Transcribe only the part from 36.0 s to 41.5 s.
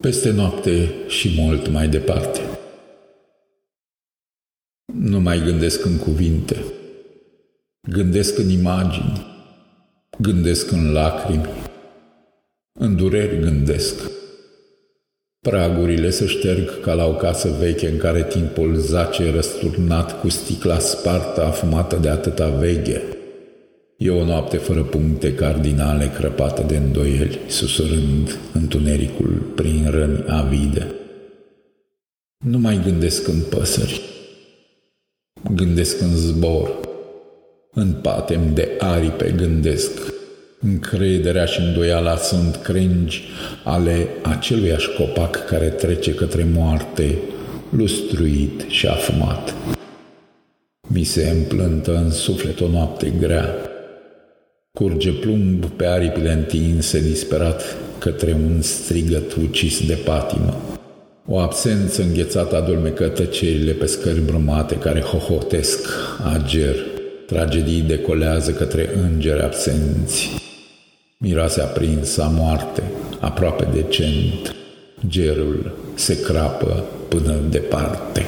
în zbor, în patem de aripe gândesc. Încrederea